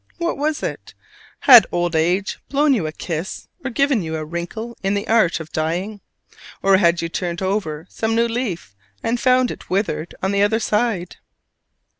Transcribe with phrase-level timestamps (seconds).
[0.17, 0.95] What was it?
[1.41, 5.39] Had old age blown you a kiss, or given you a wrinkle in the art
[5.39, 6.01] of dying?
[6.63, 10.59] Or had you turned over some new leaf, and found it withered on the other
[10.59, 11.17] side?